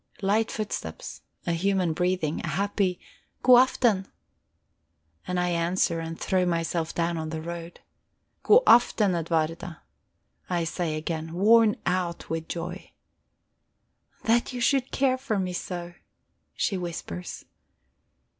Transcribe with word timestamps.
Light 0.23 0.49
footsteps, 0.49 1.21
a 1.45 1.51
human 1.51 1.93
breathing, 1.93 2.39
a 2.43 2.47
happy 2.47 2.99
"Godaften." 3.43 4.07
And 5.27 5.39
I 5.39 5.49
answer, 5.49 5.99
and 5.99 6.19
throw 6.19 6.43
myself 6.43 6.95
down 6.95 7.19
on 7.19 7.29
the 7.29 7.39
road. 7.39 7.81
"Godaften, 8.43 9.13
Edwarda," 9.13 9.81
I 10.49 10.63
say 10.63 10.95
again, 10.95 11.33
worn 11.33 11.75
out 11.85 12.31
with 12.31 12.47
joy. 12.47 12.93
"That 14.23 14.51
you 14.53 14.59
should 14.59 14.89
care 14.89 15.19
for 15.19 15.37
me 15.37 15.53
so!" 15.53 15.93
she 16.55 16.77
whispers. 16.79 17.45